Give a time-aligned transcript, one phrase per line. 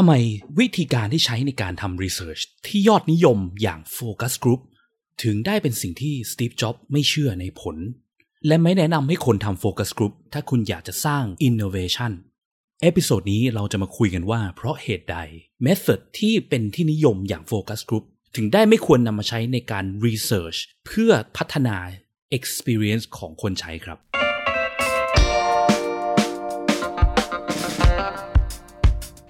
[0.00, 0.16] ทำไม
[0.58, 4.60] วิธีการที่ใช้ในการทำ research ที่ยอดนิยมอย่าง focus group
[5.22, 7.76] ถึงได้เป็นสิ่งที่ Steve Jobs ไม่เชื่อในผล
[8.46, 12.12] และไม่แนะนำให้คนทำ focus group ถ้าคุณอยากจะสร้าง Innovation
[12.82, 15.18] episode นี้เราจะมาคุยกันว่าเพราะเหตุใด
[15.66, 18.04] Method ที่เป็นที่นิยมอย่าง focus group
[18.36, 21.76] ถึงได้ไม่ควรนำมาใช้ในการ Research เพื่อพัฒนา
[22.38, 23.98] Experience ของคนใช้ครับ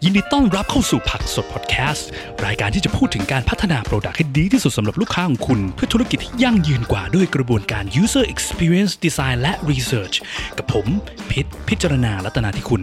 [0.05, 2.09] ยินดีต้อนรับเข้าสู่ผักสดพอดแคสต์
[2.47, 10.17] รายการที่จะพูดถึงการพัฒนา product ให้ดีที่สุดสำหรับลูกค้าของคุณ เพื่อธุรกิจที่ยั่งยืนกว่าด้วยกระบวนการ user experience design และ research
[10.59, 10.87] กับผม
[11.31, 12.83] พิษพิจารณาลัตนาที่คุณ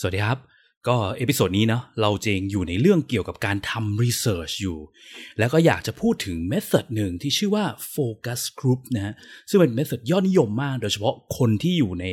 [0.00, 0.57] สวัสดีครับ
[0.88, 4.78] ก็ episode นี้เนาะเรายังอยู่ในเรื่องเกี่ยวกับการทำ Research อยู่
[5.38, 7.64] แล้วก็อยากจะพูดถึง method หนึ่งที่ชื่อว่า
[7.94, 9.14] Focus Group นะฮะ
[9.48, 12.06] ซึ่งเป็น method ยอดนิยมมาก โดยเฉพาะคนที่อยู่ใน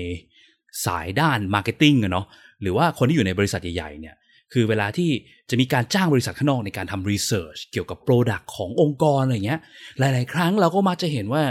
[0.86, 2.26] สายด้าน Marketing อะเนาะ
[2.62, 4.16] หรือว่าคนที่อยู่ในบริษัทใหญ่ๆเนี่ย
[4.54, 5.10] คือเวลาที่
[5.50, 9.60] จะมีการจ้างบริษัทข้างนอกในการทำ Research เกี่ยวกับ Product ขององค์กรอะไรเงี้ย
[10.00, 11.44] หลาย ๆ ครั้งเราก็มักจะเห็นว่า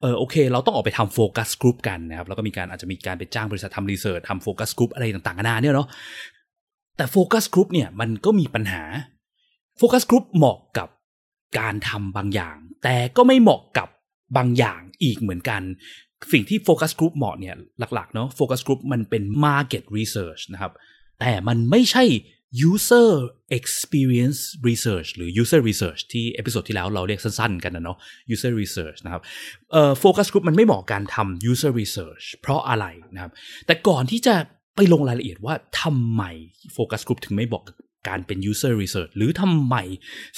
[0.00, 5.88] เออโอเค เราต้องออกไปทำ focus group กันนะครับ แล้วก็มีการอาจจะมีการไปจ้างบริษัททำ research ทำ focus group อะไรต่างๆนานาเนี่ยเนาะ
[6.96, 8.82] แต่ focus group เนี่ยมันก็มีปัญหา
[9.78, 10.88] focus group เหมาะกับ
[11.58, 13.88] การทำบางอย่าง แต่ก็ไม่เหมาะกับ
[14.36, 15.62] บางอย่างอีกเหมือนกัน
[16.32, 17.54] สิ่งที่ focus group เหมาะเนี่ย
[17.94, 20.72] หลักๆเนาะ focus group มันเป็น Market Research นะครับ
[21.20, 22.04] แต่มันไม่ใช่
[22.70, 23.10] user
[23.58, 27.98] experience research หรือ user research ที่ episode ที่แล้วเราเรียกสั้นๆกันนะเนาะ
[28.34, 29.22] user research นะครับ
[29.72, 33.32] เอ่อ focus group มันไม่เหมาะการทำ user research เพราะอะไรนะครับ
[33.66, 34.34] แต่ก่อนที่จะ
[34.76, 36.22] ไปลงรายละเอียดว่าทำไม
[36.76, 37.62] focus group ถึงไม่บอก
[38.08, 39.76] การเป็น user research หรือทำไม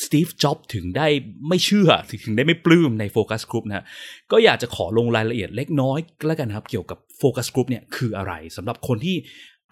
[0.04, 1.06] Steve Jobs ถึงได้
[1.48, 1.90] ไม่เชื่อ
[2.24, 3.84] ถึงได้ไม่ปลื้มใน focus group นะ
[4.32, 9.16] ก็อยากจะขอลงรายละเอียดเล็กน้อยแล้วกันครับเกี่ยวกับ focus group เนี่ยคืออะไรสำหรับคนที่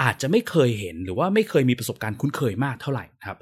[0.03, 3.39] อาจจะไม่เคยเห็นหรือว่าไม่เคยมีประสบการณ์คุ้นเคยมากเท่าไหร่ครับ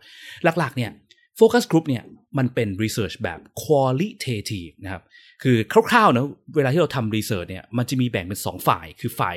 [0.58, 0.90] หลักๆ เนี่ย
[1.36, 2.04] โฟกัสกรุ๊ปเนี่ย
[2.38, 5.02] มันเป็น research แบบ qualitative นะครับ
[5.42, 5.56] คือ
[5.90, 9.36] คร่าวๆนะเวลาที่เราทำ research เนี่ยมันจะมีแบ่งเป็น 2 ฝ่ายคือฝ่าย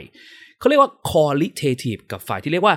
[0.64, 2.76] เขาเรียกว่า qualitative กับฝ่ายที่เรียกว่า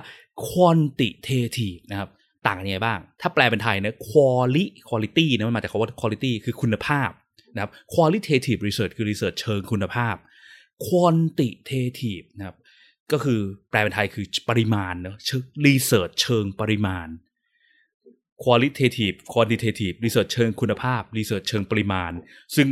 [0.49, 2.09] quantitative นะครับ
[2.47, 7.11] ต่างกันยังไงบ้าง ถ้าแปลเป็นไทยนะ quality quality นะมันมาจากคำว่า quality คือคุณภาพ
[7.55, 10.15] นะครับ qualitative research คือ research เชิงคุณภาพ
[10.87, 12.57] quantitative นะครับ
[13.13, 15.17] ก็คือแปลเป็นไทยคือปริมาณเนอะ
[15.67, 17.09] รีเสิร์ชเชิงปริมาณ
[18.43, 22.13] qualitative quantitative research เชิงคุณภาพ research เชิงปริมาณ
[22.55, 22.67] ซึ่ง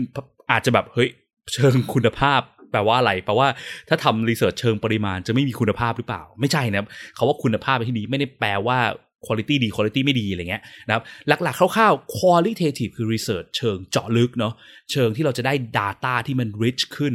[0.50, 1.10] อาจจะแบบเฮ้ย
[1.52, 2.41] เชิงคุณภาพ
[2.74, 3.48] แปลว่าอะไร แปลว่า
[3.88, 8.78] ถ้าทำ research เชิงปริมาณจะไม่มีคุณภาพหรือเปล่า ไม่ใช่นะครับเขาว่าคุณภาพในที่นี้ไม่ได้แปลว่า
[9.26, 14.54] quality ดี quality ไม่ดีอะไรเงี้ยนะครับหลักๆ คร่าวๆ qualitative คือ research เชิงเจาะลึกเนาะ
[14.92, 17.14] เชิงที่เราจะได้ data ที่มัน rich ขึ้น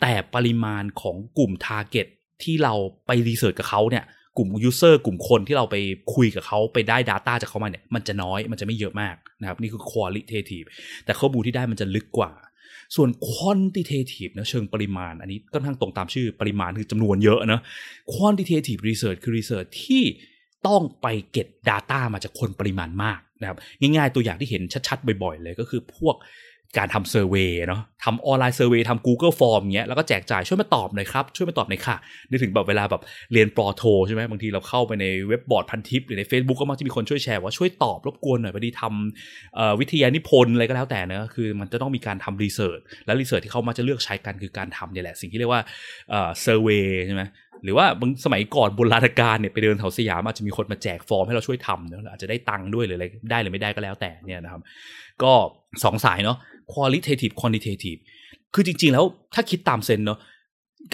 [0.00, 2.06] แต่ปริมาณของกลุ่ม target
[2.42, 2.74] ที่เรา
[3.06, 4.04] ไปรีเสิร์ชกับเขาเนี่ย
[4.36, 5.76] กลุ่มยูเซอร์กลุ่มคนที่เราไป
[6.14, 10.66] คุยกับเขาไปได้ Data จากเขามาเนี่ยมันจะน้อยมันจะไม่เยอะมากนะครับนี่คือ qualitative
[11.04, 12.32] แต่ข้อมูลที่ได้มันจะลึกกว่า
[12.96, 17.60] ส่วน quantitative นะเชิงปริมาณ อันนี้ก็ทั้งตรงตามชื่อปริมาณคือจำนวนเยอะนะ
[18.14, 20.04] quantitative research คือ research ที่
[20.66, 26.16] ต้องไปเก็บ Data มาจากคนปริมาณมากนะครับง่ายๆตัวอย่างที่เห็นชัดๆ บ่อยๆ เลยก็คือพวก
[26.78, 31.96] การทำ survey เนาะทำออนไลน์ survey ทำ Google Form เงี้ยแล้วก็แจกจ่ายช่วยมาตอบหน่อยครับ ช่วยมาตอบหน่อยค่ะ
[32.30, 45.62] นึกถึงแบบเวลาแบบเรียนปอโทใช่ไหมบางทีเราเข้าไปในเว็บบอร์ดพันทิป หรือใน Facebook ก็มักจะมีคนช่วยแชร์ว่าช่วยตอบรบกวนหน่อยพอดีทำวิทยานิพนธ์อะไรก็แล้วแต่เนะคือมันจะต้องมีการทำ research และ research ที่เขามักจะเลือกใช้กันคือการทำเนี่ยแหละ สิ่งที่เรียกว่า
[46.10, 47.22] survey ใช่ไหม
[47.64, 54.62] หรือว่าบางสมัยก่อนโบราณกาลเนี่ยไปเดินแถวสยามอาจจะมีคนมาแจกฟอร์มให้เราช่วยทำเนาะอาจจะได้ตังค์ด้วยหรืออะไรได้หรือไม่ได้ก็แล้วแต่เนี่ยนะครับ
[55.22, 55.32] ก็
[55.84, 56.36] สองสายเนาะ
[56.72, 58.00] qualitative quantitative
[58.54, 60.18] คือจริง ๆ แล้วถ้าคิดตาม sense เนาะ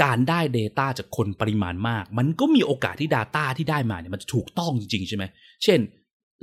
[0.03, 5.25] การได้ Data จากคนปริมาณมาก มันก็มีโอกาสที่ Data ที่ได้มาเนี่ยมันจะถูกต้องจริงๆใช่ไหม
[5.65, 5.79] เช่น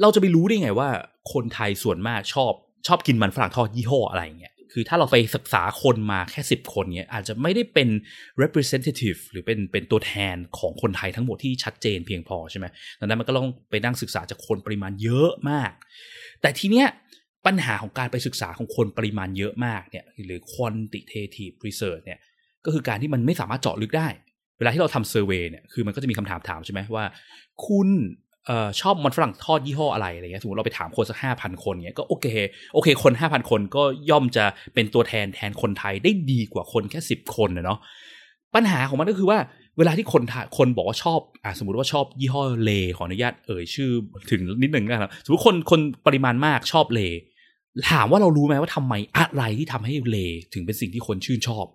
[0.02, 0.90] เราจะไปรู้ได้ไงว่า
[1.34, 2.54] คนไทยส่วนมากชอบ
[2.88, 7.90] ชอบกินมันฝรั่งทอดยี่ห้ออะไรเงี้ย คือถ้าเราไปศึกษาคนมาแค่สิบคนเนี้ยอาจจะไม่ได้เป็น
[8.42, 12.66] representative หรือเป็นเป็นตัวแทนของคนไทยทั้งหมดที่ชัดเจนเพียงพอใช่ไหม
[13.00, 15.72] ดังนั้นมันก็ต้องไปนั่งศึกษาจากคนปริมาณเยอะมาก
[16.42, 16.88] แต่ทีเนี้ย
[17.46, 22.20] ปัญหาของการไปศึกษาของคนปริมาณเยอะมากเนี่ยหรือ quantitative research เนี่ย
[22.66, 24.08] ก็คือการที่มันไม่สามารถเจาะลึกได้
[24.58, 27.06] เวลาที่เราทำเซอร์เวยเนี่ยคือมันก็จะมีคำถามถามใช่ไหมว่า
[27.68, 27.88] คุณ
[28.50, 32.28] ออชอบมันฝรั่งทอดยี่ห้ออะไรอะไรเงี้ยสมมติเราไปถามคนสักห้าพันคนเงี้ยก็โอเค
[32.74, 37.80] โอเค คนห้าพันคนก็ย่อมจะเป็นตัวแทนแทนคนไทยได้ดีกว่าคนแค่สิบคนนะเนาะ
[38.56, 39.40] ปัญหาของมันก็คือว่า
[39.78, 40.24] เวลาที่คน
[40.58, 43.90] คนบอกว่าชอบอ่าสมมติว่าชอบยี่ห้อเลขออนุญาตเอ่ยชื่อ
[44.32, 47.02] ถึงนิดหนึ่งนะครับสมมติคนคนปริมาณมากชอบเล
[47.92, 50.18] ถามว่าเรารู้ไหมว่าทำไมอะไรที่ทำให้เล
[50.54, 51.66] ถึงเป็นสิ่งที่คนชื่นชอบ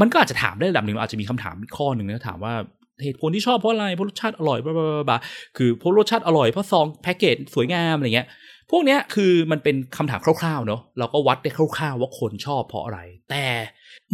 [0.00, 2.54] มันก็อาจจะถามได้ระดับหนึ่งเราอาจจะมีคำถามข้อหนึ่งนะถามว่า
[3.02, 5.18] เหตุผลที่ชอบเพราะอะไรเพราะรสชาติอร่อย blah blah blah
[5.56, 8.28] คือเพราะรสชาติอร่อยเพราะซองแพ็กเกจสวยงามอะไรเงี้ย
[8.70, 13.00] พวกเนี้ยคือมันเป็นคำถามคร่าวๆเนาะเราก็วัดได้คร่าวๆว่าคนชอบเพราะอะไร
[13.30, 13.46] แต่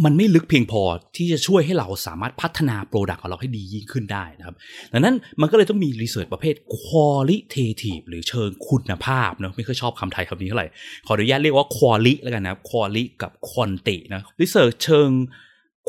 [0.03, 0.81] มันไม่ลึกเพียงพอ
[1.15, 4.55] ที่จะช่วยให้เราสามารถพัฒนา product ของเราให้ดียิ่งขึ้นได้นะครับ
[4.93, 10.67] ดังนั้นมันก็เลยต้องมี research ประเภท qualitative หรือเชิงคุณภาพเนาะไม่ค่อยชอบคำไทยคำนี้เท่าไหร่
[11.07, 15.09] ขออนุญาตเรียกว่า quali แล้วกันนะ quali กับ quanti นะ research เชิง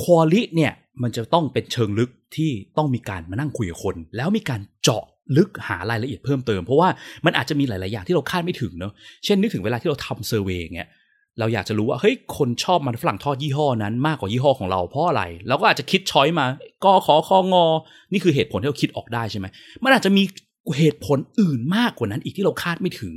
[0.03, 5.05] quali เนี่ย มันจะต้องเป็นเชิงลึกที่ต้องมีการมานั่งคุยกับคน แล้วมีการเจาะ
[5.37, 6.89] ลึกหารายละเอียดเพิ่มเติม เพราะว่า
[7.27, 8.93] มันอาจจะมีหลาย ๆ อย่างที่เราคาดไม่ถึงเนาะ
[9.25, 10.89] เช่นนึกถึงเวลาที่เราทำ survey เงี้ย
[11.39, 16.47] เราอยากจะรู้ว่าเฮ้ยคนชอบมันฝรั่งทอดยี่ห้อนั้นมากกว่ายี่ห้อของเราเพราะอะไรเราก็อาจจะคิด choice มา
[16.85, 17.65] กอขอคองอ
[18.13, 19.47] นี่คือเหตุผลที่เราคิดออกได้ใช่ไหม
[19.85, 20.23] มันอาจจะมี
[20.79, 23.13] เหตุผลอื่นมากกว่านั้นอีกที่เราคาดไม่ถึง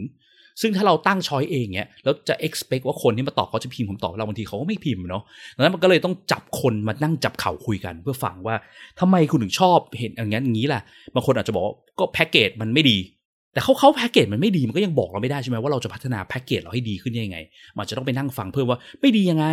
[0.62, 5.24] ซึ่งถ้าเราตั้งช้อยเองเนี้ยแล้วจะ expect ว่าคนที่มาตอบเขาจะพิมพ์ผมตอบเราบางทีเขาก็ไม่พิมพ์เนาะ
[5.56, 8.56] ดังนั้นมันก็เลยต้องจับคนมานั่งจับเข่าคุยกัน เพื่อฟังว่า
[9.00, 10.82] ทำไมคุณถึงชอบเห็นอย่างนั้นอย่างนี้ล่ะ
[11.16, 11.64] บางคนอาจจะบอก
[12.00, 12.98] ก็แพ็กเกจมันไม่ดี
[13.58, 17.40] แต่เขาเขาแพ็กเกจมันไม่ดีมันก็ยังบอกเราไม่ได้ใช่ไหมว่าเราจะพัฒนาแพ็กเกจเราให้ดีขึ้นยังไง
[17.78, 19.48] มันจะต้องไปนั่งฟังเพิ่มว่าไม่ดียังไง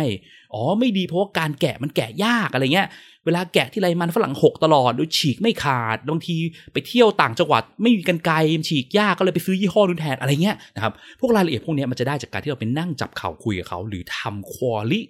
[0.53, 2.87] อ๋อไม่ดีเพราะว่าการแกะมันแกะยากอะไรเงี้ย
[3.25, 6.35] เวลาแกะที่ไรมันฝรั่งหกตลอดโดยฉีกไม่ขาดบางที
[6.73, 8.35] ไปเที่ยวต่างจังหวัด ไม่มีกันไกล
[8.69, 15.01] ฉีกยากก็เลยไปซื้อยี่ห้อนู้นแทนอะไรเงี้ยนะครับพวกรายละเอียดพวกนี้มันจะได้จากการที่เราไปนั่งจับเข่าคุยกับเขาหรือทำ quality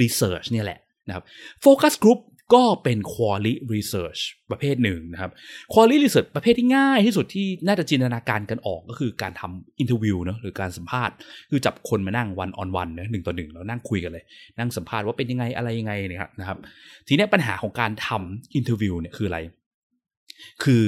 [0.00, 1.24] research เนี่ยแหละนะครับ
[1.64, 4.20] focus group ก็ ก็เป็น quality research
[4.50, 5.30] ประเภทหนึ่งนะครับ
[5.72, 11.14] quality research ประเภทที่ง่ายที่สุดที่น่าจะจินตนาการกันออกก็คือการทำ interview เนอะหรือการสัมภาษณ์
[11.50, 14.24] คือจับคนมานั่ง one on one นะหนึ่งต่อหนึ่งแล้วนั่งคุยกันเลย
[14.58, 16.58] นั่งสัมภาษณ์ว่าเป็นยังไงอะไรยังไงนี่ยครับนะครับ
[17.08, 19.38] ทีนี้ปัญหาของการทำ interview เนี่ยคืออะไร
[20.64, 20.84] คือ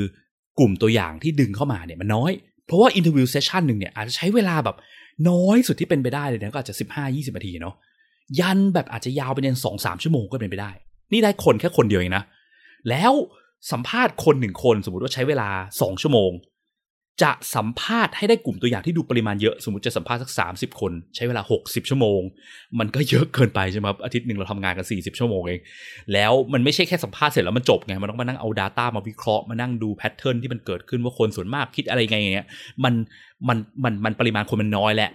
[0.58, 2.32] กลุ่มตัวอย่างที่ดึงเข้ามาเนี่ยมันน้อย
[2.66, 4.76] เพราะว่า interview session หนึ่งเนี่ยอาจจะใช้เวลาแบบ
[5.30, 6.76] น้อยสุดที่เป็นไปได้เลยนะก็อาจจะ
[7.06, 7.74] 15-20นาทีเนาะ
[8.40, 10.72] ยันแบบอาจจะยาวไปเนสองสามชั่วโมงก็เป็นไปได้
[11.12, 12.24] นี่ได้คนแค่คนเดียวเองนะ
[12.88, 13.12] แล้ว
[13.72, 15.48] สัมภาษณ์คนหนึ่งคนสมมติว่าใช้เวลา
[15.80, 16.32] สองชั่วโมง
[17.22, 22.20] จะสัมภาษณ์ให้ได้กลุ่มตัวอย่างที่ดูปริมาณเยอะสมมติจะสัมภาษณ์สักสามสิบคน ใช้เวลาหกสิบชั่วโมง
[22.78, 25.60] มันก็เยอะเกินไปใช่ไหมครับอาทิตย์หนึ่งเราทำงานกันสี่สิบชั่วโมงเอง
[26.12, 32.46] แล้วมันไม่ใช่แค่สัมภาษณ์เสร็จแล้วมันจบไงมันต้องมานั่งเอา Data มาวิเคราะห์มานั่งดู pattern ที่มันเกิดขึ้นว่าคนส่วนมากคิดอะไรไงอย่างเงี้ย
[32.84, 32.94] มัน
[33.48, 35.10] มันมันมันปริมาณคนมันน้อยแหละ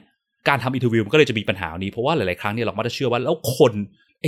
[0.47, 3.73] การทำ interview มันก็เลยจะมีปัญหานี้เพราะว่าหลาย ๆ ครั้งเนี่ยเรามักจะเชื่อว่าแล้วคน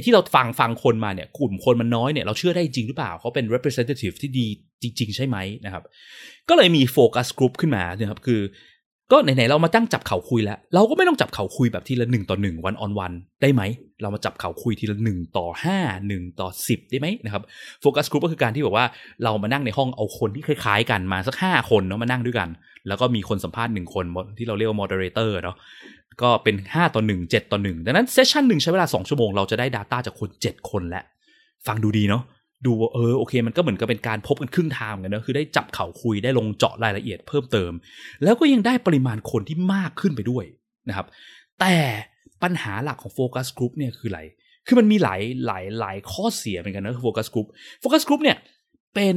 [0.05, 4.47] ที่เราฟังฟังคนมาเนี่ยกลุ่มคนมันน้อยเนี่ยเราเชื่อได้จริงหรือเปล่าเขาเป็น representative ที่ดี
[4.81, 5.83] จริง ๆ ใช่ไหมนะครับ
[6.49, 8.41] ก็เลยมี focus group ขึ้นมาเนี่ยครับคือ
[9.11, 13.61] ก็ไหนๆเรามาตั้งจับเขาคุยแล้ว เราก็ไม่ต้องจับเขาคุยแบบทีละหนึ่งต่อหนึ่งวันออนวันได้ไหม
[14.01, 17.43] เรามาจับเขาคุยทีละหนึ่งต่อห้าหนึ่งต่อสิบได้ไหมนะครับ
[17.81, 18.85] โฟกัสกลุ่มก็คือการที่แบบว่า
[19.23, 22.49] เรามานั่งในห้องเอาคนที่คล้ายๆ กันมาสักห้าคนเนาะมานั่งด้วยกัน
[22.87, 24.05] แล้วก็มีคนสัมภาษณ์หนึ่งคน
[24.37, 25.55] ที่เราเรียกว่า moderator เนาะ
[26.21, 31.04] ก็เป็น 5 ต่อ 1 7 ต่อ 1 ดังนั้นเซสชันหนึ่งใช้เวลา 2 ชั่วโมง เราจะได้ Data จากคน 7 คนแล้ว
[31.68, 32.24] ฟังดูดีเนาะ
[32.66, 37.71] ดูเออโอเค มันก็เหมือนกับเป็นการพบกันครึ่งทางกันเนะคือได้จับเข่าคุยได้ลงเจาะรายละเอียดเพิ่มเติม
[38.24, 40.45] แล้วก็ยังได้ปริมาณคนที่มากขึ้นไปด้วย
[40.89, 41.07] นะครับ
[41.60, 41.75] แต่
[42.44, 44.21] ปัญหาหลักของ focus group เนี่ยคืออะไร
[44.68, 47.45] คือมันมีหลายหลายหลายข้อเสียเหมือนกันนะ focus group
[47.81, 48.38] focus group เนี่ย
[48.95, 49.16] เป็น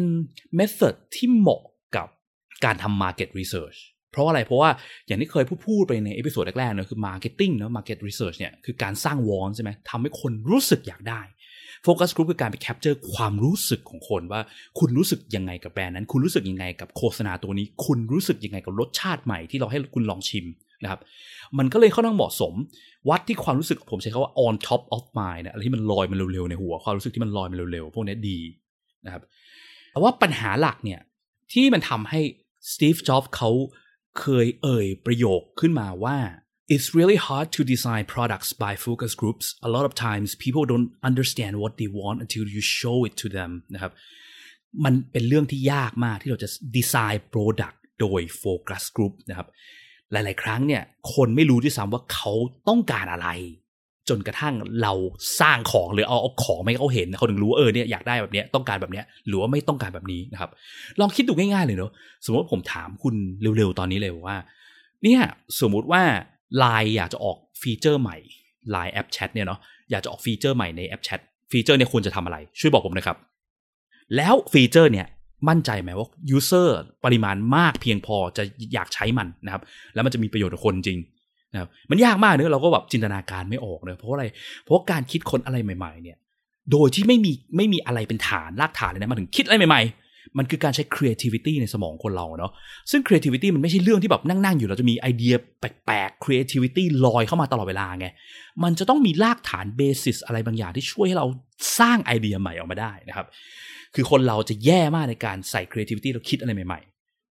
[0.55, 1.63] method ที่เหมาะ
[1.97, 2.09] กับ
[2.65, 3.79] การทำ market research
[4.13, 4.71] เพราะอะไร เพราะว่า
[5.07, 11.21] อย่างที่เคยพูดพูดไปใน episode แรกๆเนอะคือ marketing เนอะ market research เนี่ยคือการสร้าง want ใช่ไหมทำให้คนรู้สึกอยากได้
[11.85, 14.41] focus group คือการไป capture ความรู้สึกของคนว่า
[14.79, 20.47] คุณรู้สึกยังไงกับแบรนด์นั้น คุณรู้สึกยังไงกับโฆษณาตัวนี้ คุณรู้สึกยังไงกับรสชาติใหม่ที่เราให้คุณลองชิม
[20.83, 21.01] นะครับ
[21.59, 22.55] มันก็เลยค่อนข้างเหมาะสม
[23.09, 28.39] วัดที่ความรู้สึกผมใช้คำว่า on top of mind นะอะไรที่มันลอยมาเร็วๆในหัว ความรู้สึกที่มันลอยมาเร็วๆพวกนี้ดี
[29.07, 29.23] นะครับ
[29.93, 31.01] แต่ว่าปัญหาหลักเนี่ย
[31.53, 32.21] ที่มันทำให้
[32.73, 33.51] สตีฟจ็อบส์เขา
[34.19, 36.19] เคยเอ่ยประโยคขึ้นมาว่า
[36.75, 40.91] it's really hard to design products by focus groups a lot of times people don't
[41.11, 43.93] understand what they want until you show it to them นะครับ
[44.85, 49.49] มันเป็นเรื่องที่ยากมากที่เราจะดีไซน์ product โดย focus group นะครับ
[50.13, 50.83] หลาย ๆ ครั้งเนี่ย
[51.15, 52.33] คนไม่รู้ด้วยซ้ำว่าเขา
[52.69, 53.29] ต้องการอะไร
[54.09, 54.93] จนกระทั่งเรา
[55.41, 60.51] สร้างของหรือเอาเอาของไม่เขาเห็นเขาถึงรู้เออเนี่ยอยากได้แบบเนี้ยต้องการแบบเนี้ยหรือว่าไม่ต้องการแบบนี้นะครับ
[61.01, 61.91] ลองคิดดูง่ายๆเลยเนาะ
[62.25, 63.15] สมมติผมถามคุณ
[63.57, 64.39] เร็วๆตอนนี้เลยว่า
[65.05, 65.21] เนี่ย
[65.61, 66.03] สมมุติว่า
[66.63, 68.17] Line อยากจะออกฟีเจอร์ใหม่
[68.75, 69.59] Line แอปแชทเนี่ยเนาะ
[69.91, 71.21] อยากจะออกฟีเจอร์ใหม่ในแอปแชท
[71.53, 73.17] ฟีเจอร์เนี่ยควรจะทำอะไร ช่วยบอกผมนะครับ
[74.17, 75.07] แล้วฟีเจอร์เนี่ย
[75.49, 78.43] มั่นใจไหมว่า user ปริมาณมากเพียงพอจะ
[78.75, 79.63] อยากใช้มันนะครับ
[79.95, 80.99] แล้วมันจะมีประโยชน์กับคนจริง
[81.53, 84.25] นะครับมันยากมากเนอะเราก็แบบจินตนาการไม่ออกเนอะเพราะอะไร
[84.65, 86.17] เพราะการคิดคนอะไรใหม่ ๆ เนี่ย
[86.73, 92.53] โดยที่ไม่มีไม่มีอะไรเป็นฐานรากฐานเลยนะมาถึงคิดอะไรใหม่ ๆมันคือการใช้ creativity ในสมองคนเราเนาะ
[92.91, 98.07] ซึ่ง creativity มันไม่ใช่เรื่องที่แบบนั่ง ๆ อยู่เราจะมีไอเดียแปลกๆ creativity ลอยเข้ามาตลอดเวลาไง
[98.63, 101.27] มันจะต้องมีรากฐาน basis อะไรบางอย่างที่ช่วยให้เรา
[101.79, 103.27] สร้างไอเดียใหม่ออกมาได้นะครับ
[103.95, 106.81] คือคนเราจะแย่มากในการใส่ creativity แล้วคิดอะไรใหม่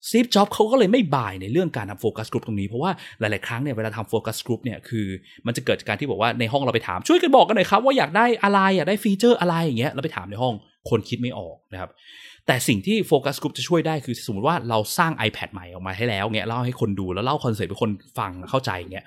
[0.10, 5.06] Steve Jobs เขาก็เลยไม่ buy ในเรื่องการทำ focus group ตรงนี้ เพราะว่าหลาย ๆ ครั้งเนี่ยเวลาทำ focus group เนี่ยคือ
[5.46, 10.54] มันจะเกิดจากการที่บอกว่าในห้องเราไปถามช่วยกันบอกกันหน่อยครับว่าอยากได้อะไรอยากได้ฟีเจอร์อะไรอย่างเงี้ยเราไปถามในห้อง
[10.90, 11.90] คนคิดไม่ออกนะครับ
[12.48, 19.06] แต่สิ่งที่ focus group จะช่วยได้คือสมมติว่าเราสร้าง iPad ใหม่ออกมาให้แล้วเงี้ยเล่าให้คนดูแล้วเล่าคอนเซ็ปต์ให้คนฟังเข้าใจเงี้ย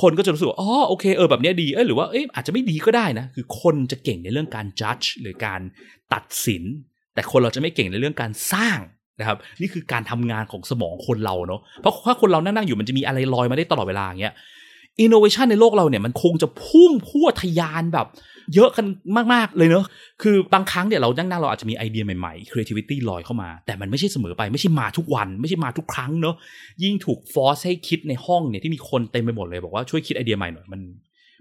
[0.00, 5.60] คนก็จะรู้สึกว่าอ๋อโอเคเออแบบเนี้ยดีเออหรือว่าเอออาจจะไม่ดีก็ได้นะคือคนจะเก่งในเรื่องการ judge หรือการ
[6.12, 6.62] ตัดสิน
[7.14, 8.78] แต่คนเราจะไม่เก่งในเรื่องการสร้าง
[9.20, 14.34] นะครับนี่คือการทำงานของสมองคนเราเนาะเพราะถ้าคนเรานั่งๆอยู่มันจะมีอะไรลอยมาได้ตลอดเวลาอย่างเงี้ย
[15.00, 18.06] อินโนเวชันในโลกเราเนี่ยมันคงจะพุ่งพรวดทะยานแบบ
[18.54, 18.86] เยอะกัน
[19.32, 19.84] มากๆเลยเนอะ
[20.22, 26.34] คือบางครั้งเนี่ยเรานั่งๆเราอาจจะมีไอเดียใหม่ๆ creativity ลอยเข้ามา แต่มันไม่ใช่เสมอไปไม่ใช่มาทุกวัน ไม่ใช่มาทุกครั้งเนอะ
[26.82, 30.80] ยิ่งถูก force ให้คิดในห้องเนี่ยที่มีคนเต็มไปหมดเลยบอกว่าช่วยคิดไอเดียใหม่หน่อยมัน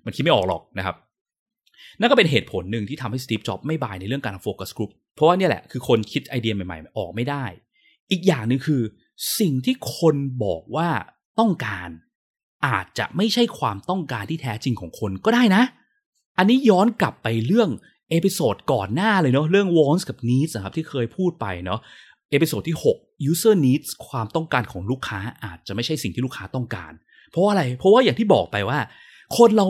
[0.06, 0.96] มันคิดไม่ออกหรอกนะครับ
[2.00, 7.46] นั่นก็เป็นเหตุผลหนึ่งที่ทำให้ Steve Jobs ไม่ buy ในเรื่องการ focus group เพราะว่าเนี่ยแหละคือคนคิดไอเดียใหม่ๆ ออกไม่ได้
[8.12, 8.82] อีกอย่างหนึ่งคือ
[9.40, 10.90] สิ่งที่คนบอกว่า
[11.40, 11.90] ต้องการ
[12.66, 15.64] อาจจะไม่ใช่ความต้องการที่แท้จริงของคนก็ได้นะ
[16.38, 17.70] อันนี้ย้อนกลับไปเรื่อง
[18.10, 21.80] episode ก่อนหน้าเลยเนาะเรื่อง wants กับ needs นะครับที่เคยพูดไปเนาะ
[22.32, 26.92] episode ที่ 6 user needs ความต้องการของลูกค้าอาจจะไม่ใช่สิ่งที่ลูกค้าต้องการ
[27.30, 28.80] เพราะว่าอะไร เพราะว่าอย่างที่บอกไปว่า
[29.38, 29.68] คนเรา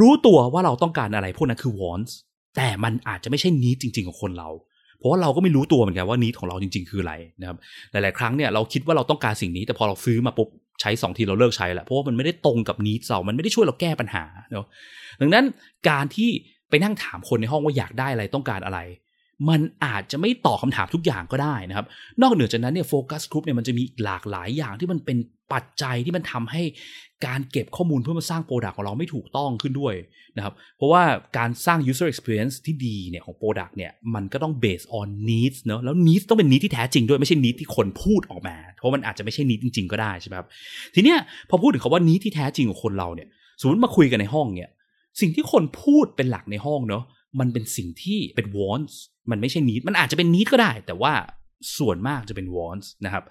[0.00, 2.12] รู้ตัวว่าเราต้องการอะไรพวกนั้นคือ wants
[2.56, 4.48] แต่มันอาจจะไม่ใช่ need จริง ๆ ของคนเรา
[5.02, 7.56] เพราะว่าเราก็ไม่รู้ตัวเหมือนกันว่า need ของเราจริง ๆ คืออะไรนะครับ
[7.92, 10.48] หลาย ๆ ครั้งเนี่ยเราคิดว่าเราต้องการสิ่งนี้แต่พอเราซื้อมาปุ๊บ
[10.80, 14.66] ใช้สองทีเราเลิกใช้แล้วเพราะว่ามันไม่ได้ตรงกับ need เรา มันไม่ได้ช่วยเราแก้ปัญหาเนาะ
[15.20, 15.44] ดังนั้น
[15.88, 16.30] การที่
[16.70, 18.78] ไปนั่งถามคนในห้องว่าอยากได้อะไรต้องการอะไร
[19.48, 21.86] มันอาจจะไม่ตอบคำถามทุกอย่างก็ได้นะครับ
[22.22, 25.18] นอกเหนือจากนั้นเนี่ย focus group เนี่ยมันจะมีหลากหลายอย่างที่มันเป็น
[25.52, 26.62] ปัจจัยที่มันทำให้
[27.26, 29.94] การเก็บข้อมูลเพื่อมาสร้าง product ของเราไม่ถูกต้องขึ้นด้วย
[30.36, 31.02] นะครับเพราะว่า
[31.38, 38.56] การสร้าง user experience ที่ดีเนี่ยของ product เนี่ยมันก็ต้อง based on needs เนอะแล้ว needs ต้องเป็น needs ที่แท้จริงด้วยไม่ใช่ needs ที่คนพูดออกมา
[38.74, 40.48] เพราะมันอาจจะไม่ใช่ needs จริง ๆ ก็ได้ใช่ไหมครับ
[40.94, 41.18] ทีเนี้ย
[41.50, 43.28] พอพูดถึงคำว่า needs ที่แท้จริงของคนเราเนี่ย
[43.60, 44.70] สมมติมาคุยกันในห้องเนี่ย
[45.20, 47.04] สิ่งที่คนพูดเป็นหลักในห้องเนอะ
[47.40, 48.94] มันเป็นสิ่งที่เป็น wants
[49.30, 51.12] มันไม่ใช่ need มันอาจจะเป็น need ก็ได้ แต่ว่า
[51.78, 53.24] ส่วนมากจะเป็น wants นะครับ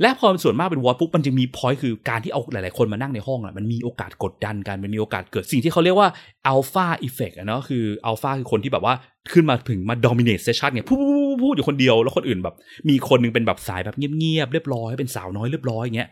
[0.00, 6.08] และพอส่วนมากเป็น wants ปุ๊บมันจะมี point คือการที่เอาหลาย ๆ คนมานั่งในห้องอะมันมีโอกาสกดดันกัน มันมีโอกาสเกิดสิ่งที่เขาเรียกว่า
[6.52, 8.94] alpha effect อะเนาะคือ alpha คือคนที่แบบว่า
[9.32, 10.98] ขึ้นมาถึงมา dominate session เนี่ยพูด
[11.42, 12.54] พูดอยู่คนเดียว แล้วคนอื่นแบบ
[12.88, 16.08] มีคนนึงเป็นแบบสายแบบเงียบ ๆ เรียบร้อยเป็นสาวน้อยเรียบร้อยอย่างเงี้ย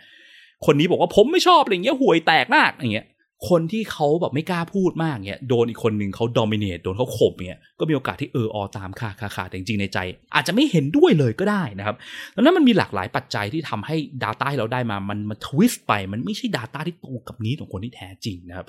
[0.67, 3.07] คนนี้บอกว่าผมไม่ชอบอะไรเงี้ยห่วยแตกมากอย่างเงี้ย
[3.49, 9.99] คนที่เขาแบบไม่กล้าพูดมากเงี้ยโดนอีกคนหนึ่งเขาดอมิเนตโดนเขาข่มเงี้ยก็มีโอกาสที่เอออตามค่าค่าค่าแต่จริงๆในใจ
[10.35, 11.97] อาจจะไม่เห็นด้วยเลยก็ได้นะครับ
[12.35, 18.67] ดังนั้นมันมีหลากหลายปัจจัยที่ทำให้ Data ที่เราได้มามันมาทวิสต์ไป มันไม่ใช่ Data ที่ตรงกับนี้ของคนที่แท้จริงนะครับ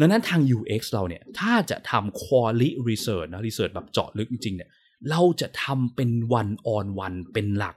[0.00, 4.70] ดังนั้นทาง UX เราเนี่ยถ้าจะทำ quality research นะ research แบบเจาะลึกจริงๆเนี่ย
[5.10, 6.10] เราจะทำเป็น
[6.40, 7.76] one on one เป็นหลัก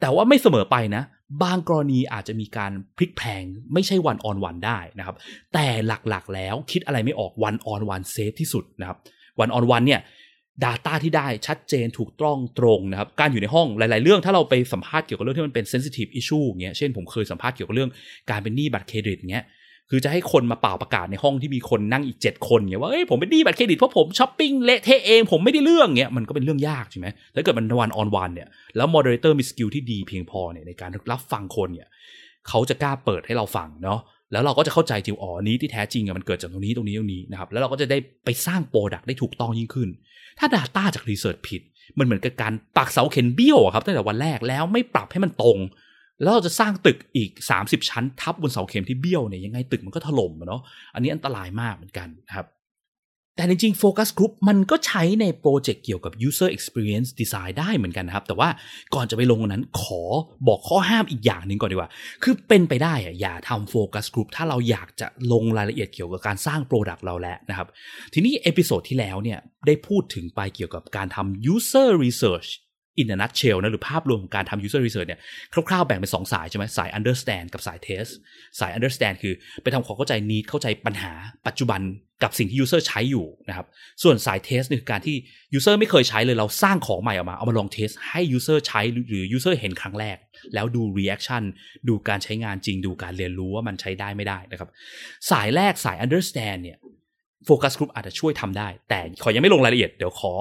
[0.00, 1.02] แต่ว่าไม่เสมอไปนะ
[1.42, 3.42] บางกรณีอาจจะมีการพลิกแพง
[3.72, 5.16] ไม่ใช่วันออนวันได้นะครับ
[5.54, 8.98] แต่หลักๆแล้วคิดอะไรไม่ออกวันออนวันเซฟที่สุดนะครับ
[9.40, 10.00] วันออนวันเนี่ย
[10.64, 17.90] Data ที่ได้ชัดเจนถูกต้องตรงนะครับ การอยู่ในห้องหลาย ๆ เรื่อง ถ้าเราไปสัมภาษณ์เกี่ยวกับเรื่องที่มันเป็น sensitive issue เงี้ยเช่นผมเคยสัมภาษณ์เกี่ยวกับเรื่อง
[18.30, 19.44] การเป็นหนี้บัตรเครดิตเงี้ย
[19.90, 31.88] คือจะให้คนมาเป่าประกาศในห้องที่มีคนนั่งอีก 7 คนเงี้ยว่าเอ้ยผมเป็นหนี้บัตรเครดิตเพราะผมช้อปปิ้งเละเทะเองผมไม่ได้เรื่องเงี้ยมันก็เป็นเรื่องยากใช่ไหมถ้าเกิดมัน one on one เนี่ยแล้ว moderator มี skill ที่ดีเพียงพอเนี่ยในการรับฟังคนเนี่ย
[32.48, 34.00] เขาจะกล้าเปิดให้เราฟังเนาะ
[34.32, 39.88] แล้วเราก็จะเข้าใจจริงอ๋อ need ที่แท้จริงอะมันเกิดจากตรงนี้ตรงนี้ตรงนี้นะครับแล้วเราก็จะได้ไปสร้าง product ได้ถูกต้องยิ่งขึ้น
[40.38, 41.62] ถ้า Data จาก research ผิด
[41.98, 45.58] มันเหมือนกับการปักเสาเข็มเบี้ยวครับตั้งแต่วันแรกแล้วไม่ปรับให้มันตรง
[46.22, 50.62] แล้วเราจะสร้างตึกอีก 30 ชั้น ทับบนเสาเข็มที่เบี้ยวเนี่ยยังไงตึกมันก็ถล่มเนาะ
[50.94, 52.46] อันนี้อันตรายมากเหมือนกันนะครับ
[53.36, 58.48] แต่จริงๆ Focus Group มันก็ใช้ในโปรเจกต์เกี่ยวกับ User Experience Design ได้เหมือนกันนะครับ แต่ว่า
[58.94, 60.02] ก่อนจะไปลงนั้นขอ
[60.48, 61.90] บอกข้อห้ามอีกอย่างหนึ่งก่อนดีกว่า
[62.22, 67.68] คือเป็นไปได้อะอย่าทำ Focus Group ถ้าเราอยากจะลงรายละเอียดเกี่ยวกับการสร้าง product เราแล้วนะครับ
[68.14, 72.48] ทีนี้ episode ที่แล้วเนี่ยได้พูดถึงไปเกี่ยวกับการทำ User Research
[73.00, 75.20] in a nutshell นะหรือภาพรวมของการทำ user research เนี่ย
[75.68, 78.10] คร่าวๆแบ่งเป็น2สายใช่ไหมสาย understand กับสาย test
[78.60, 81.12] สาย understand คือไปทำความเข้าใจ need เข้าใจปัญหา
[81.46, 81.82] ปัจจุบัน
[82.22, 83.66] กับสิ่งที่ user ใช้อยู่นะครับ
[84.02, 85.16] ส่วนสาย test นี่คือการที่
[85.56, 90.16] user ไม่เคยใช้เลยเราสร้างของใหม่ออกมา เอามาลอง test ให้ user ใช้หรือ user เห็นครั้งแรก
[90.54, 91.42] แล้วดู reaction
[91.88, 94.68] ดูการใช้งานจริง ดูการเรียนรู้ว่ามันใช้ได้ไม่ได้นะครับ
[95.30, 96.78] สายแรกสาย understand เนี่ย
[97.46, 100.32] โฟกัสกลุ่มอาจจะช่วยทำได้ แต่ขอยังไม่ลงรายละเอียด เดี๋ยวขอ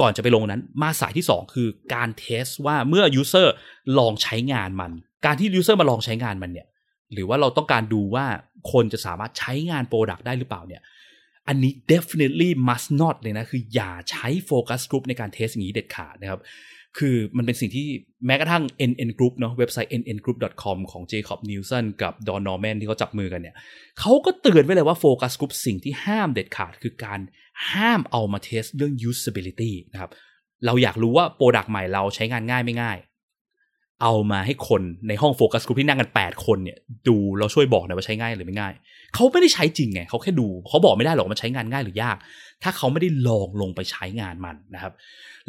[0.00, 3.48] ก่อนจะไปลงนั้น มาสายที่ 2 คือการเทสว่าเมื่อ user
[3.98, 4.92] ลองใช้งานมัน
[5.26, 6.66] การที่ user มาลองใช้งานมันเนี่ย
[7.12, 8.26] หรือว่าเราต้องการดูว่า
[8.72, 10.82] คนจะสามารถใช้งาน product ได้หรือเปล่าเนี่ย
[11.48, 16.40] อันนี้ definitely must not เลยนะ คืออย่าใช้ focus group ในการ test อย่างนี้เด็ดขาดนะครับ
[16.98, 17.88] คือมันเป็นสิ่งที่
[18.26, 23.56] แม้กระทั่ง NN Group เนาะเว็บไซต์ nngroup.com ของ Jacob Nielsen กับ Don Norman ที่เขาจับมือกันเนี่ย
[24.00, 27.20] เขาก็เตือนไว้เลยว่า focus group สิ่งที่ห้ามเด็ดขาดคือการ
[27.72, 30.10] ห้ามเอามา test เรื่อง usability นะครับ
[30.66, 32.98] เราอยากรู้ว่า product ใหม่เราใช้งานง่ายไม่ง่าย
[34.02, 36.78] เอามาให้คนในห้อง focus group ที่นั่งกัน 8 คนเนี่ย
[37.08, 38.72] ดูเราช่วยบอกหน่อยว่าใช้ง่ายหรือไม่ง่าย
[39.14, 42.16] เขาไม่ได้ใช้จริงไงเขาแค่ดูเขาบอกไม่ได้หรอกว่ามันใช้งานง่ายหรือยาก
[42.62, 44.92] ถ้าเขาไม่ได้ลองลงไปใช้งานมันนะครับ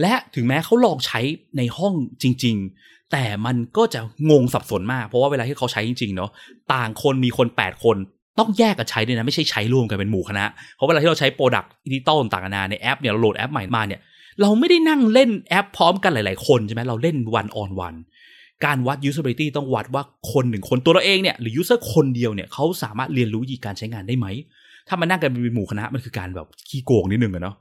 [0.01, 1.19] และถึงแม้เขาลองใช้
[1.57, 3.99] ในห้องจริง ๆ แต่มันก็จะ
[4.31, 6.29] งงสับสนมาก เพราะว่าเวลาที่เขาใช้จริงๆเนาะ
[6.73, 7.97] ต่างคนมีคน 8 คน
[8.39, 14.01] ต้องแยกกันใช้ด้วยนะไม่ใช่ใช้ร่วมกันเป็นหมู่คณะเพราะเวลาที่เราใช้ product ดิจิตอลต่างๆนะในแอปเนี่ยเราโหลดแอปใหม่มาเนี่ย
[14.41, 17.95] เราไม่ได้นั่งเล่นแอปพร้อมกันหลาย ๆ คนใช่ไหมเราเล่น one on one
[18.65, 24.27] การวัด usability ต้องวัดว่าคนหนึ่งคนตัวเราเองเนี่ยหรือ user คนเดียวเนี่ยเขาสามารถเรียนรู้วิธีการใช้งานได้ไหม
[24.87, 27.55] ถ้ามันนั่งกันเป็นหมู่คณะมันคือการแบบขี้โกงนิดนึงอะเนาะ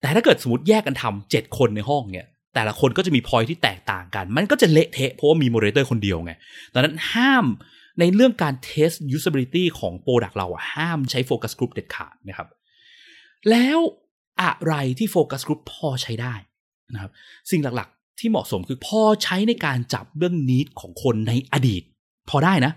[0.00, 6.32] แต่ถ้าเกิดสมมติแยกกันทำเจ็ดคนในห้องเนี่ย แต่ละคนก็จะมีพอยที่แตกต่างกัน มันก็จะเละเทะเพราะว่ามี moderator คนเดียวไง
[6.74, 7.46] ดังนั้นห้าม
[7.98, 12.48] ในเรื่องการเทส usability ของโปรดักต์เราอะห้ามใช้โฟกัสกลุ่มเด็ดขาดนะครับ
[13.50, 13.78] แล้ว
[14.42, 16.34] อะไรที่ focus group พอใช้ได้
[16.94, 17.10] นะครับ
[17.50, 17.88] สิ่งหลัก
[18.20, 21.82] ที่เหมาะสมคือพอใช้ในการจับเรื่อง need ของคนในอดีต
[22.30, 22.72] พอได้นะ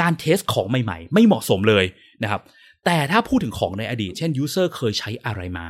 [0.00, 1.84] การ test ของใหม่ๆ ไม่เหมาะสมเลย
[2.22, 2.42] นะครับ
[2.84, 5.68] แต่ถ้าพูดถึงของในอดีต เช่น user เคยใช้อะไรมา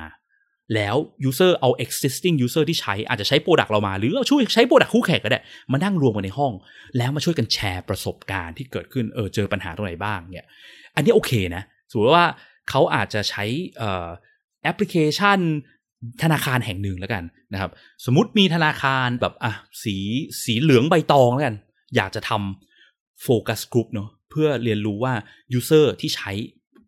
[0.75, 0.97] แล้ว
[1.29, 5.41] user เอา existing user ที่ใช้อาจจะใช้ product เรามา หรือเอาเคยใช้ product คู่แข่งก็ได้
[5.73, 6.53] มานั่งรวมกันในห้อง
[6.97, 10.47] แล้วมาช่วยกันแชร์ประสบการณ์ที่เกิดขึ้นเออเจอปัญหาตรงไหนบ้างเนี่ย
[10.95, 12.27] อันนี้โอเคนะสมมติว่า
[12.71, 13.45] เขาอาจจะใช้
[14.63, 15.39] แอปพลิเคชัน
[16.23, 17.71] ธนาคารแห่งหนึ่งแล้วกันนะครับ
[18.05, 19.53] สมมติมีธนาคารแบบอะ
[19.85, 19.97] สี
[20.45, 21.57] สีเหลืองใบตองแล้วกัน
[21.97, 25.15] อยากจะทำโฟกัสกลุ่มเนาะเพื่อเรียนรู้ว่า
[25.59, 26.31] user ที่ใช้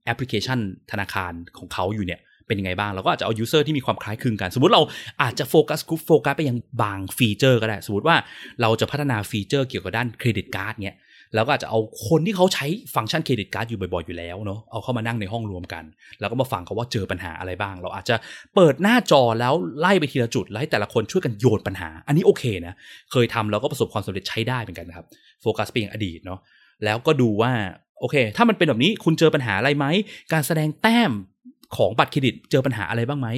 [0.04, 0.58] แอปพลิเคชัน
[0.90, 4.82] ธนาคารของเขาอยู่เนี่ยเป็นยังไงบ้าง เราก็อาจจะเอา user ที่มีความคล้ายคลึงกัน สมมติเรา
[5.22, 8.16] อาจจะ focus group โฟกัสไปยังบาง feature ก็ได้ สมมติว่า
[8.60, 10.96] เราจะพัฒนา feature เกี่ยวกับด้าน credit card เนี่ย
[11.34, 15.84] แล้วก็อาจจะเอาคนที่เขาใช้ฟังก์ชัน credit card อยู่บ่อยๆอยู่แล้วเนาะเอาเข้ามานั่งในห้องรวมกัน
[16.20, 18.16] แล้วก็มาฟังเขาว่าเจอปัญหาอะไรบ้าง เราอาจจะ
[18.54, 22.74] เปิดหน้าจอแล้วไล่ไปทีละจุดแล้วให้แต่ละคนช่วยกันโยนปัญหา อันนี้โอเคนะ
[23.12, 25.06] เคยทำแล้วก็ประสบความสำเร็จใช้ได้เหมือนกันนะครับ
[25.42, 26.40] โฟกัสไปยังอดีตเนาะ
[26.84, 27.52] แล้วก็ดูว่า
[28.00, 29.86] โอเค ถ้ามันเป็นแบบนี้คุณเจอปัญหาอะไรไหม
[30.32, 31.12] การแสดงแต้ม
[31.76, 33.28] ของบัตรเครดิตเจอปัญหาอะไรบ้างไหม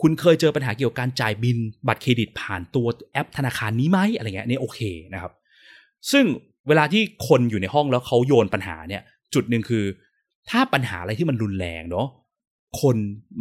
[0.00, 1.56] คุณเคยเจอปัญหาเกี่ยวกับการจ่ายบิน
[1.88, 4.80] บัตรเครดิตผ่านตัวแอปธนาคารนี้ไหมอะไรเงี้ยนี่โอเค
[5.14, 5.32] นะครับ
[6.12, 6.24] ซึ่ง
[6.68, 9.02] เวลาที่คนอยู่ในห้องแล้วเขาโยนปัญหาเนี่ย
[9.34, 9.84] จุดหนึ่งคือ
[10.50, 12.08] ถ้าปัญหาอะไรที่มันรุนแรงเนาะ
[12.82, 12.96] คน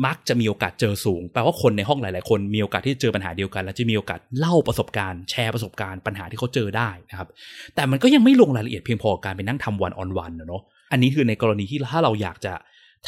[0.06, 7.28] มักจะมีโอกาสเจอสูงแปลว่าคนในห้องหลาย ๆ คนมีโอกาสที่จะเจอปัญหาเดียวกัน และจะมีโอกาสเล่าประสบการณ์แชร์ประสบการณ์ปัญหาที่เขาเจอได้นะครับ
[7.76, 10.62] แต่มันก็ยังไม่ลงรายละเอียดเพียงพอการไปนั่งทำวันออนวันเนาะ
[10.92, 12.54] อันนี้คือในกรณีที่ถ้าเราอยากจะ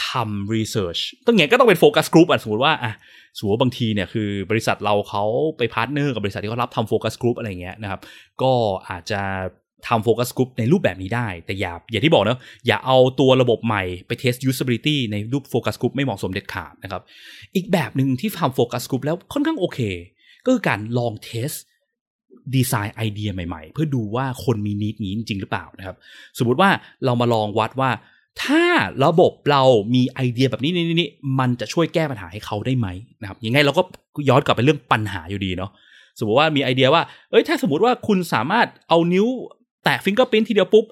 [0.10, 2.94] ทำ research ยังไงก็ต้องเป็น focus group อะสมมติว่าอะ
[3.38, 5.24] สมมติบางทีเนี่ยคือบริษัทเราเขา
[5.58, 8.02] ไป partner กับบริษัทที่เขารับทำ focus group อะไรเงี้ยนะครับ
[8.42, 8.52] ก็
[8.90, 9.22] อาจจะ
[9.88, 17.02] ทำ focus group ในรูปแบบนี้ได้ แต่อย่าอย่าที่บอกเนะอย่าเอาตัวระบบใหม่ไปเทส usability ในรูปโฟกัสกลุ่มไม่เหมาะสมเด็ดขาดนะครับ
[17.56, 19.80] อีกแบบหนึ่งที่ทำ focus group แล้วค่อนข้างโอเค
[20.46, 21.52] ก็คือการลอง test
[22.56, 25.96] design idea ใหม่ๆ เพื่อดูว่าคนมี need นี้จริงหรือเปล่านะครับ
[26.38, 26.70] สมมติว่า
[27.06, 27.92] เรามาลองวัดว่า
[28.44, 28.64] ถ้า
[29.06, 29.64] ระบบเรา
[29.96, 31.10] มีไอเดียแบบนี้นี่นี่
[31.40, 32.88] มันจะช่วยแก้ปัญหาให้เขาได้ไหม
[33.22, 33.84] นะครับยังไงเราก็
[34.30, 35.72] ย้อนกลับไปเรื่องปัญหาอยู่ดีเนาะ
[36.20, 39.28] สมมติว่ามีไอเดียว่า เอ้ย ถ้าสมมติว่าคุณสามารถเอานิ้ว
[39.88, 40.86] แตะ fingerprint ทีเดียวปุ๊บ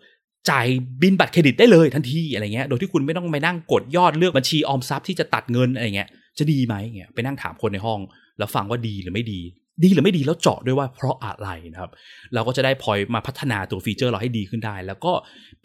[0.49, 0.67] จ่าย
[1.01, 7.99] บิลบัตรเครดิตได้เลยทันทีอะไรเงี้ย โดยที่คุณไม่ต้องไปนั่งกดยอดเลือกบัญชีออมทรัพย์ที่จะตัดเงินอะไรเงี้ย จะดีไหมเงี้ย ไปนั่งถามคนในห้อง
[8.38, 9.41] แล้วฟังว่าดีหรือไม่ดี
[9.84, 11.91] ดีหรือไม่ดีแล้วเจาะด้วยว่าเพราะอะไรนะครับ
[12.34, 15.13] เราก็จะได้พอยมาพัฒนาตัวฟีเจอร์เราให้ดีขึ้นได้ แล้วก็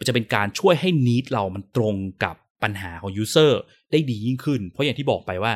[0.07, 5.53] จะเป็นการช่วยให้ need เรามันตรงกับปัญหาของ user ได้ดียิ่งขึ้น เพราะอย่างที่บอกไปว่า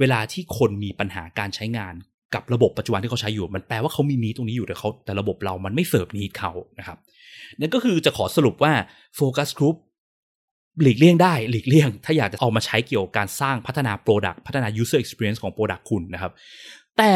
[0.00, 1.94] เวลาที่คนมีปัญหาการใช้งาน
[2.34, 6.98] กับระบบปัจจุบันที่เขาใช้อยู่ มันแปลว่าเขามี need ตรงนี้อยู่แต่เขาแต่ระบบเรามันไม่ serve need เขานะครับ
[7.60, 8.72] นั่นก็คือจะขอสรุปว่า
[9.16, 9.76] focus group
[10.82, 16.32] หลีกเลี่ยงได้หลีกเลี่ยง ถ้าอยากจะเอามาใช้เกี่ยวกับการสร้างพัฒนา Product พัฒนา User Experience ของ Product คุณนะครับ
[16.98, 17.12] แต่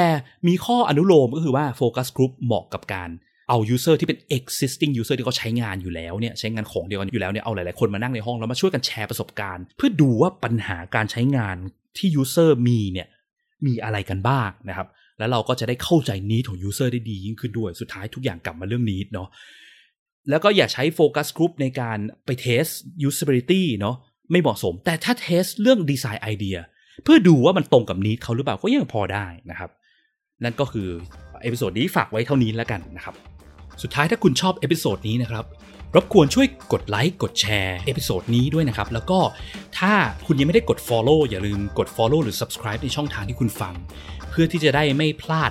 [0.46, 3.10] มีข้ออนุโลมก็คือว่า focus group เหมาะกับการ
[3.48, 11.56] เอา user ที่เป็น existing user ที่เขาใช้งานอยู่แล้วเนี่ยใช้งานของเดียวกันอยู่แล้วเนี่ยเอาหลาย ๆ คนมานั่งในห้องแล้วมาช่วยกันแชร์ประสบการณ์ เพื่อดูว่าปัญหาการใช้งาน
[11.98, 13.08] ที่ user มีเนี่ย
[13.66, 14.88] มีอะไรกันบ้างนะครับ
[15.18, 19.28] แล้วเราก็จะได้เข้าใจ need ของ user ได้ดียิ่งขึ้นด้วยสุดท้ายทุกอย่างกลับมาเรื่อง need เนาะ
[20.28, 22.64] แล้วก็อย่าใช้โฟกัสกลุ่มในการไปเทส
[23.08, 23.96] usability เนาะ
[24.30, 26.56] ไม่เหมาะสม แต่ถ้า test เรื่อง design idea
[27.04, 29.70] เพื่อดูว่ามันตรงกับ need เขาหรือเปล่าก็ยังพอได้นะครับ
[30.44, 30.88] นั่นก็คือ
[31.42, 33.14] episode นี้ฝากไว้เท่านี้แล้วกันนะครับ
[33.82, 35.44] สุดท้ายถ้าคุณชอบ episode นี้นะครับ
[35.94, 39.20] รบกวนช่วยกดไลค์กดแชร์ episode นี้ด้วยนะครับ แล้วก็
[39.78, 39.92] ถ้า
[40.26, 43.74] คุณยังไม่ได้กด Follow อย่าลืมกด Follow หรือ Subscribe ในช่องทางที่คุณฟัง
[44.30, 45.50] เพื่อที่จะได้ไม่พลาด